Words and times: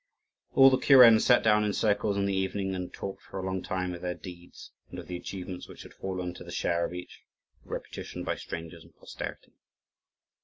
All 0.55 0.71
the 0.71 0.79
kurens 0.79 1.25
sat 1.25 1.43
down 1.43 1.63
in 1.63 1.73
circles 1.73 2.17
in 2.17 2.25
the 2.25 2.33
evening, 2.35 2.73
and 2.73 2.91
talked 2.91 3.21
for 3.21 3.37
a 3.37 3.45
long 3.45 3.61
time 3.61 3.93
of 3.93 4.01
their 4.01 4.15
deeds, 4.15 4.71
and 4.89 4.97
of 4.97 5.05
the 5.07 5.15
achievements 5.15 5.67
which 5.67 5.83
had 5.83 5.93
fallen 5.93 6.33
to 6.33 6.43
the 6.43 6.49
share 6.51 6.83
of 6.85 6.91
each, 6.95 7.21
for 7.61 7.69
repetition 7.73 8.23
by 8.23 8.35
strangers 8.35 8.83
and 8.83 8.95
posterity. 8.97 9.53